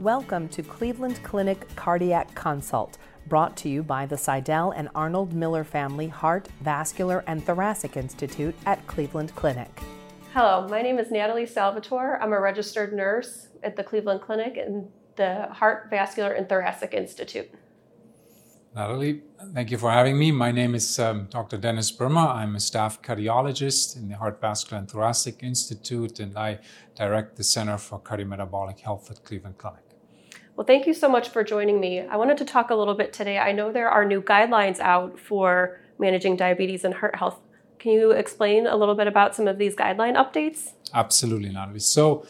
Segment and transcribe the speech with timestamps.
[0.00, 5.62] Welcome to Cleveland Clinic Cardiac Consult, brought to you by the Sydell and Arnold Miller
[5.62, 9.70] Family Heart, Vascular, and Thoracic Institute at Cleveland Clinic.
[10.32, 12.18] Hello, my name is Natalie Salvatore.
[12.20, 17.48] I'm a registered nurse at the Cleveland Clinic and the Heart, Vascular, and Thoracic Institute.
[18.74, 19.22] Natalie,
[19.52, 20.32] thank you for having me.
[20.32, 21.56] My name is um, Dr.
[21.56, 22.34] Dennis Bruemmer.
[22.34, 26.58] I'm a staff cardiologist in the Heart, Vascular, and Thoracic Institute, and I
[26.96, 29.84] direct the Center for Cardiometabolic Health at Cleveland Clinic.
[30.56, 32.00] Well, thank you so much for joining me.
[32.00, 33.38] I wanted to talk a little bit today.
[33.38, 37.40] I know there are new guidelines out for managing diabetes and heart health.
[37.78, 40.72] Can you explain a little bit about some of these guideline updates?
[40.92, 41.78] Absolutely, Natalie.
[41.78, 42.26] So,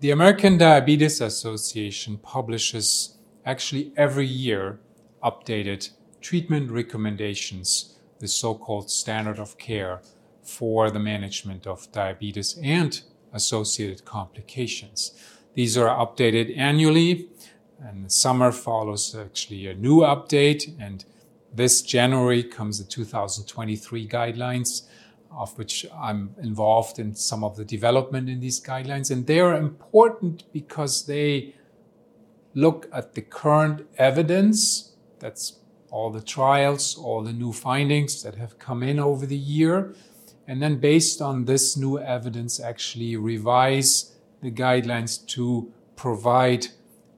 [0.00, 4.80] the American Diabetes Association publishes actually every year
[5.24, 10.02] updated treatment recommendations, the so called standard of care
[10.42, 15.12] for the management of diabetes and associated complications.
[15.54, 17.28] These are updated annually,
[17.80, 20.74] and the summer follows actually a new update.
[20.80, 21.04] And
[21.52, 24.88] this January comes the 2023 guidelines,
[25.30, 29.10] of which I'm involved in some of the development in these guidelines.
[29.10, 31.54] And they are important because they
[32.54, 34.93] look at the current evidence
[35.24, 39.94] that's all the trials, all the new findings that have come in over the year.
[40.46, 46.66] And then, based on this new evidence, actually revise the guidelines to provide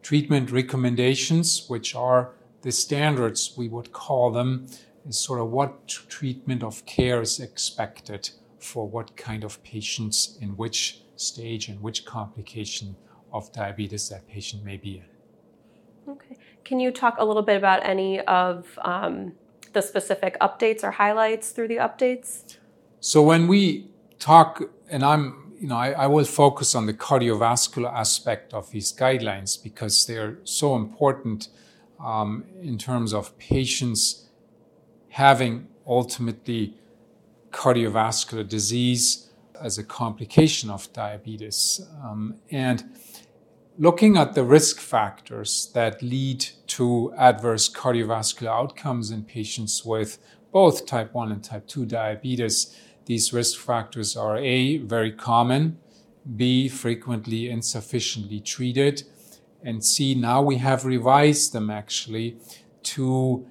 [0.02, 2.30] treatment recommendations, which are
[2.62, 4.68] the standards, we would call them,
[5.08, 10.50] is sort of what treatment of care is expected for what kind of patients in
[10.56, 12.94] which stage and which complication
[13.32, 15.16] of diabetes that patient may be in.
[16.67, 19.34] Can you talk a little bit about any of um,
[19.72, 22.56] the specific updates or highlights through the updates?
[22.98, 23.86] So when we
[24.19, 28.92] talk, and I'm, you know, I, I will focus on the cardiovascular aspect of these
[28.92, 31.50] guidelines because they're so important
[32.05, 34.27] um, in terms of patients
[35.11, 36.74] having ultimately
[37.52, 39.30] cardiovascular disease
[39.63, 41.80] as a complication of diabetes.
[42.02, 42.83] Um, and
[43.79, 50.19] looking at the risk factors that lead to adverse cardiovascular outcomes in patients with
[50.53, 55.79] both type 1 and type 2 diabetes, these risk factors are A, very common,
[56.37, 59.03] B, frequently insufficiently treated,
[59.63, 62.37] and C, now we have revised them actually
[62.83, 63.47] to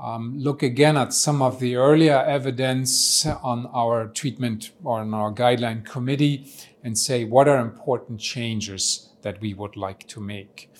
[0.00, 5.32] um, look again at some of the earlier evidence on our treatment or on our
[5.32, 6.52] guideline committee
[6.82, 10.70] and say what are important changes that we would like to make.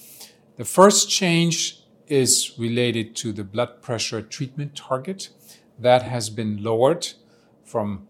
[0.57, 5.29] The first change is related to the blood pressure treatment target.
[5.79, 7.09] That has been lowered
[7.65, 8.09] from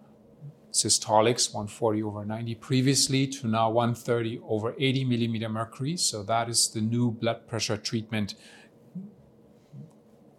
[0.72, 5.96] systolics 140 over 90 previously to now 130 over 80 millimeter mercury.
[5.96, 8.34] So that is the new blood pressure treatment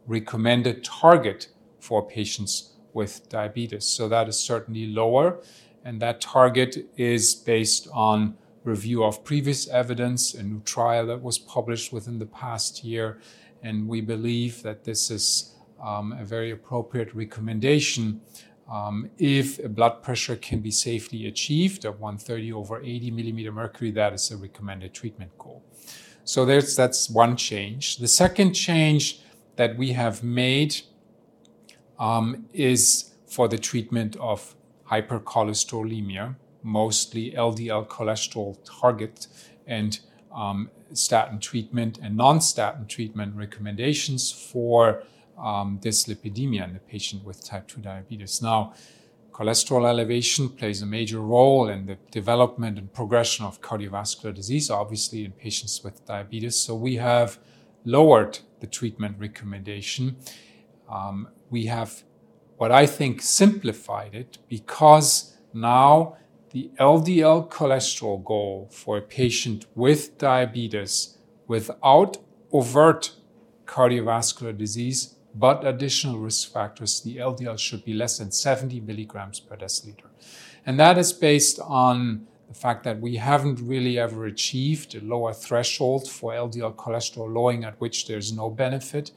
[0.07, 3.85] recommended target for patients with diabetes.
[3.85, 5.41] So that is certainly lower.
[5.83, 11.37] And that target is based on review of previous evidence, a new trial that was
[11.39, 13.19] published within the past year.
[13.63, 18.21] And we believe that this is um, a very appropriate recommendation
[18.69, 23.89] um, if a blood pressure can be safely achieved of 130 over 80 millimeter mercury,
[23.91, 25.63] that is a recommended treatment goal.
[26.23, 27.97] So there's, that's one change.
[27.97, 29.21] The second change
[29.55, 30.81] that we have made
[31.97, 34.55] um, is for the treatment of
[34.91, 39.27] hypercholesterolemia mostly LDL cholesterol target
[39.67, 39.99] and
[40.35, 45.03] um, statin treatment and non-statin treatment recommendations for
[45.37, 48.41] um, dyslipidemia in the patient with type 2 diabetes.
[48.41, 48.73] Now,
[49.31, 55.23] cholesterol elevation plays a major role in the development and progression of cardiovascular disease, obviously
[55.23, 56.55] in patients with diabetes.
[56.55, 57.39] So we have
[57.85, 60.17] lowered the treatment recommendation.
[60.89, 62.03] Um, we have
[62.57, 66.17] what I think simplified it because now
[66.51, 71.17] the LDL cholesterol goal for a patient with diabetes
[71.47, 72.17] without
[72.51, 73.11] overt
[73.65, 79.55] cardiovascular disease but additional risk factors, the LDL should be less than 70 milligrams per
[79.55, 80.09] deciliter.
[80.65, 85.33] And that is based on the fact that we haven't really ever achieved a lower
[85.33, 89.11] threshold for LDL cholesterol lowering at which there's no benefit.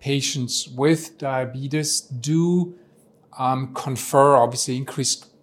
[0.00, 2.74] Patients with diabetes do
[3.38, 5.33] um, confer obviously increased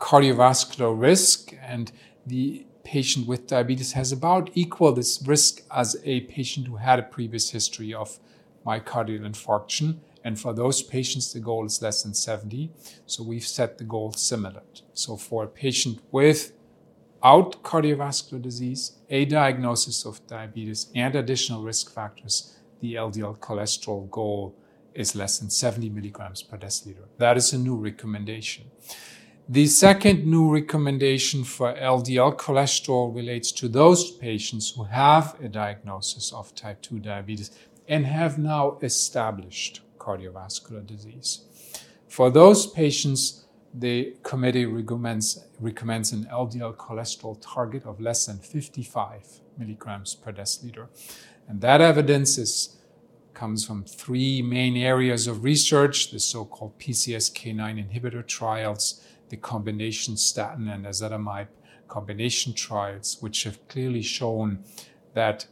[0.00, 1.92] cardiovascular risk, and
[2.26, 7.02] the patient with diabetes has about equal this risk as a patient who had a
[7.02, 8.18] previous history of
[8.66, 9.98] myocardial infarction.
[10.24, 12.70] And for those patients, the goal is less than 70.
[13.06, 14.62] So we've set the goal similar.
[14.92, 22.56] So for a patient without cardiovascular disease, a diagnosis of diabetes, and additional risk factors,
[22.80, 24.54] the LDL cholesterol goal
[24.94, 27.06] is less than 70 milligrams per deciliter.
[27.18, 28.64] That is a new recommendation.
[29.52, 36.32] The second new recommendation for LDL cholesterol relates to those patients who have a diagnosis
[36.32, 37.50] of type 2 diabetes
[37.88, 41.40] and have now established cardiovascular disease.
[42.06, 49.40] For those patients, the committee recommends, recommends an LDL cholesterol target of less than 55
[49.58, 50.86] milligrams per deciliter.
[51.48, 52.76] And that evidence is,
[53.34, 60.16] comes from three main areas of research the so called PCSK9 inhibitor trials, the combination
[60.16, 61.48] statin and ezetimibe
[61.88, 64.62] combination trials, which have clearly shown
[65.14, 65.46] that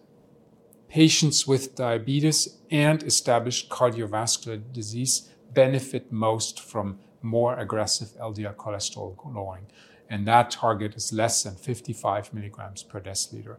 [0.89, 9.67] patients with diabetes and established cardiovascular disease benefit most from more aggressive LDL cholesterol lowering.
[10.09, 13.57] And that target is less than 55 milligrams per deciliter.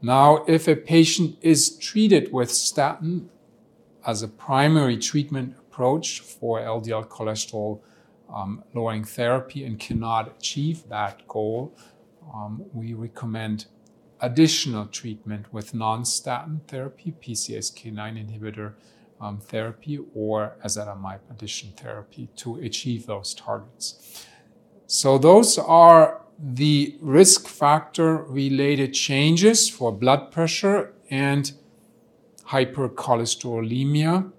[0.00, 3.30] Now, if a patient is treated with statin
[4.06, 7.80] as a primary treatment approach for LDL cholesterol
[8.32, 11.74] um, lowering therapy and cannot achieve that goal,
[12.34, 13.66] um, we recommend
[14.20, 18.74] additional treatment with non statin therapy, PCSK9 inhibitor
[19.20, 24.26] um, therapy, or ezetimibe addition therapy to achieve those targets.
[24.86, 31.52] So, those are the risk factor related changes for blood pressure and
[32.46, 34.32] hypercholesterolemia.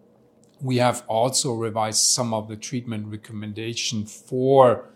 [0.61, 4.89] We have also revised some of the treatment recommendation for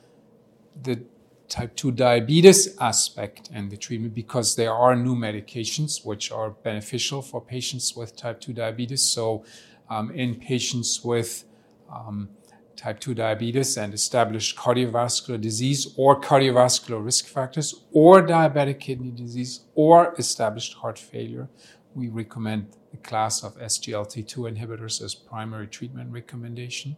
[0.81, 1.03] the
[1.47, 7.21] type 2 diabetes aspect and the treatment because there are new medications which are beneficial
[7.21, 9.03] for patients with type 2 diabetes.
[9.03, 9.45] So,
[9.89, 11.45] um, in patients with
[11.93, 12.29] um,
[12.75, 19.61] type 2 diabetes and established cardiovascular disease or cardiovascular risk factors or diabetic kidney disease
[19.75, 21.47] or established heart failure,
[21.93, 26.95] we recommend the class of SGLT2 inhibitors as primary treatment recommendation.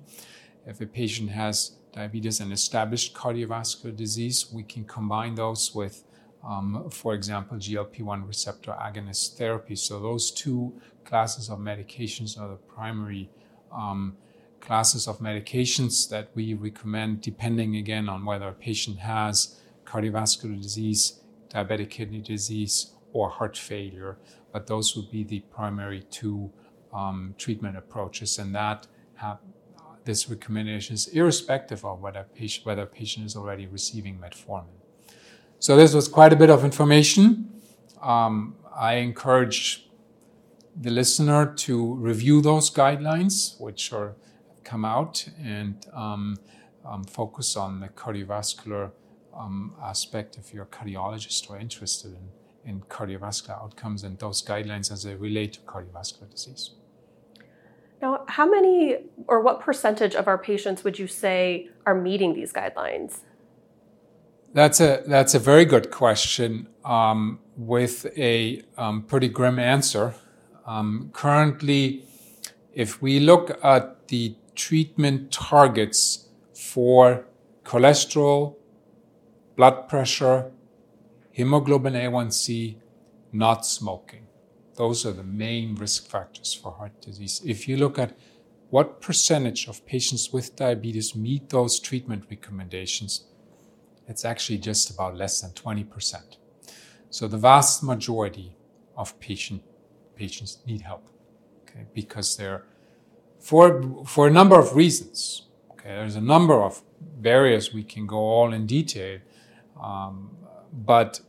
[0.68, 6.04] If a patient has diabetes and established cardiovascular disease, we can combine those with,
[6.46, 9.76] um, for example, GLP 1 receptor agonist therapy.
[9.76, 10.74] So, those two
[11.06, 13.30] classes of medications are the primary
[13.72, 14.18] um,
[14.60, 21.22] classes of medications that we recommend, depending again on whether a patient has cardiovascular disease,
[21.50, 24.18] diabetic kidney disease, or heart failure.
[24.52, 26.52] But those would be the primary two
[26.94, 29.40] um, treatment approaches, and that have,
[30.04, 34.78] this recommendation is irrespective of whether patient, whether patient is already receiving metformin.
[35.60, 37.50] So this was quite a bit of information.
[38.02, 39.90] Um, I encourage
[40.76, 44.16] the listener to review those guidelines, which are
[44.66, 46.38] come out, and um,
[46.84, 48.92] um, focus on the cardiovascular
[49.34, 52.30] um, aspect if you're a cardiologist or interested in,
[52.66, 56.72] in cardiovascular outcomes and those guidelines as they relate to cardiovascular disease.
[58.02, 58.98] Now, how many
[59.28, 63.20] or what percentage of our patients would you say are meeting these guidelines?
[64.54, 70.16] That's a that's a very good question um, with a um, pretty grim answer.
[70.66, 72.06] Um, currently,
[72.74, 77.26] if we look at the treatment targets for
[77.64, 78.56] cholesterol,
[79.56, 80.52] blood pressure,
[81.36, 82.78] hemoglobin A1C,
[83.34, 84.26] not smoking,
[84.76, 87.42] those are the main risk factors for heart disease.
[87.46, 88.18] If you look at
[88.70, 93.26] what percentage of patients with diabetes meet those treatment recommendations,
[94.08, 96.38] it's actually just about less than 20%.
[97.10, 98.56] So the vast majority
[98.96, 99.62] of patient,
[100.16, 101.10] patients need help,
[101.64, 102.64] okay, because they're
[103.40, 105.48] for, for a number of reasons.
[105.72, 109.20] Okay, there's a number of barriers we can go all in detail,
[109.82, 110.36] um,
[110.74, 111.22] but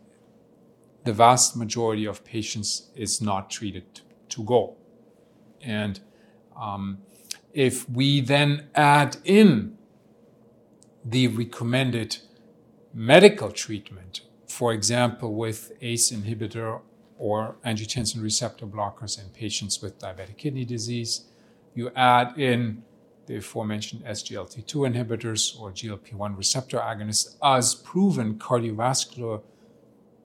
[1.04, 4.76] the vast majority of patients is not treated to goal.
[5.62, 6.00] And
[6.60, 6.98] um,
[7.52, 9.78] if we then add in
[11.04, 12.18] the recommended
[12.92, 16.80] medical treatment, for example, with ACE inhibitor
[17.18, 21.26] or angiotensin receptor blockers in patients with diabetic kidney disease,
[21.74, 22.82] you add in
[23.26, 29.42] the aforementioned SGLT2 inhibitors or GLP 1 receptor agonists as proven cardiovascular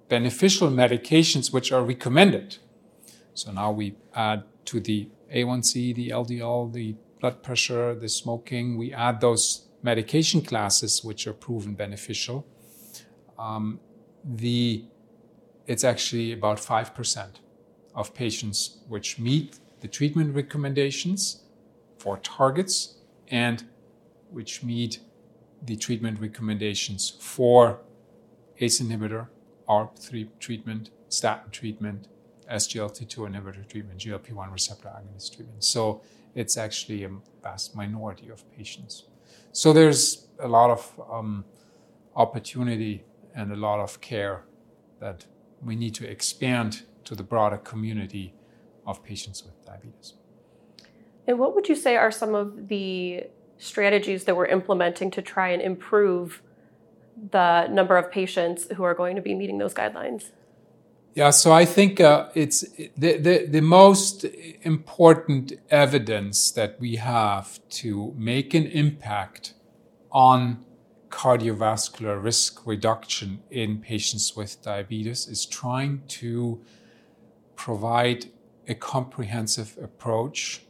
[0.07, 2.57] beneficial medications which are recommended.
[3.33, 8.93] So now we add to the A1C, the LDL, the blood pressure, the smoking, we
[8.93, 12.45] add those medication classes which are proven beneficial.
[13.39, 13.79] Um,
[14.23, 14.85] the,
[15.65, 17.29] it's actually about 5%
[17.95, 21.43] of patients which meet the treatment recommendations
[22.01, 22.95] for targets
[23.29, 23.63] and
[24.31, 24.99] which meet
[25.63, 27.79] the treatment recommendations for
[28.59, 29.27] ACE inhibitor
[29.69, 32.07] ARB3 treatment, statin treatment,
[32.51, 35.63] SGLT2 inhibitor treatment, GLP1 receptor agonist treatment.
[35.63, 36.01] So
[36.33, 37.11] it's actually a
[37.43, 39.05] vast minority of patients.
[39.51, 41.45] So there's a lot of um,
[42.15, 43.05] opportunity
[43.35, 44.43] and a lot of care
[44.99, 45.25] that
[45.63, 48.33] we need to expand to the broader community
[48.85, 50.13] of patients with diabetes.
[51.31, 53.23] And what would you say are some of the
[53.57, 56.41] strategies that we're implementing to try and improve
[57.31, 60.31] the number of patients who are going to be meeting those guidelines?
[61.15, 62.61] Yeah, so I think uh, it's
[62.97, 64.25] the, the, the most
[64.63, 69.53] important evidence that we have to make an impact
[70.11, 70.65] on
[71.09, 76.61] cardiovascular risk reduction in patients with diabetes is trying to
[77.55, 78.25] provide
[78.67, 80.63] a comprehensive approach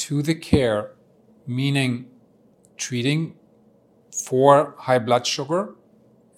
[0.00, 0.92] to the care,
[1.46, 2.06] meaning
[2.76, 3.34] treating
[4.26, 5.74] for high blood sugar,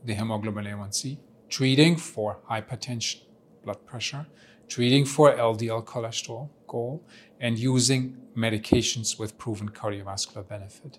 [0.05, 3.23] the hemoglobin A1C, treating for hypertension,
[3.63, 4.27] blood pressure,
[4.69, 7.05] treating for LDL cholesterol goal,
[7.39, 10.99] and using medications with proven cardiovascular benefit.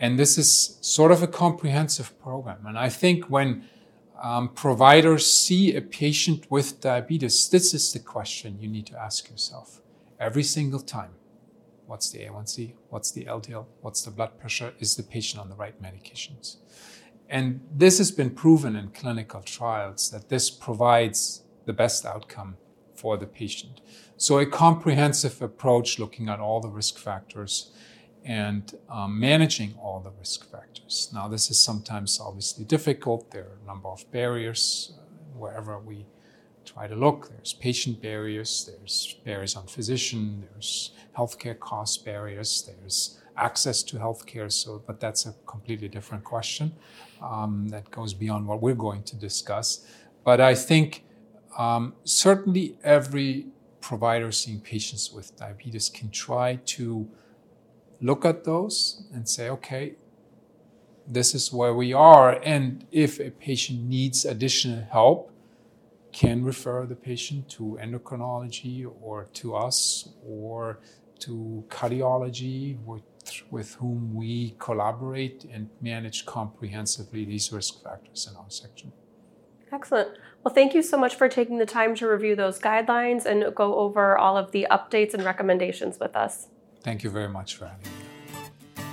[0.00, 2.66] And this is sort of a comprehensive program.
[2.66, 3.64] And I think when
[4.20, 9.30] um, providers see a patient with diabetes, this is the question you need to ask
[9.30, 9.80] yourself
[10.18, 11.12] every single time.
[11.86, 12.74] What's the A1C?
[12.90, 13.66] What's the LDL?
[13.80, 14.74] What's the blood pressure?
[14.80, 16.56] Is the patient on the right medications?
[17.28, 22.56] And this has been proven in clinical trials that this provides the best outcome
[22.94, 23.80] for the patient.
[24.16, 27.72] So, a comprehensive approach looking at all the risk factors
[28.24, 31.10] and um, managing all the risk factors.
[31.12, 33.30] Now, this is sometimes obviously difficult.
[33.30, 35.02] There are a number of barriers uh,
[35.38, 36.06] wherever we
[36.66, 37.30] try to look.
[37.30, 44.50] There's patient barriers, there's barriers on physician, there's healthcare cost barriers, there's access to healthcare.
[44.52, 46.74] So, but that's a completely different question
[47.22, 49.86] um, that goes beyond what we're going to discuss.
[50.24, 51.04] But I think
[51.56, 53.46] um, certainly every
[53.80, 57.08] provider seeing patients with diabetes can try to
[58.00, 59.94] look at those and say, okay,
[61.06, 62.40] this is where we are.
[62.42, 65.30] And if a patient needs additional help,
[66.16, 70.80] can refer the patient to endocrinology or to us or
[71.18, 73.02] to cardiology with,
[73.50, 78.90] with whom we collaborate and manage comprehensively these risk factors in our section.
[79.70, 80.08] Excellent.
[80.42, 83.74] Well, thank you so much for taking the time to review those guidelines and go
[83.74, 86.48] over all of the updates and recommendations with us.
[86.82, 88.84] Thank you very much for having me.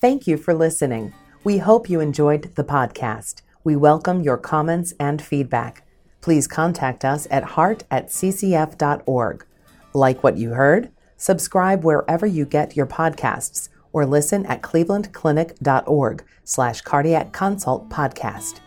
[0.00, 1.12] Thank you for listening.
[1.42, 3.42] We hope you enjoyed the podcast.
[3.64, 5.87] We welcome your comments and feedback.
[6.28, 9.46] Please contact us at heart at ccf.org.
[9.94, 10.90] Like what you heard?
[11.16, 18.60] Subscribe wherever you get your podcasts or listen at clevelandclinic.org slash cardiac consult podcast.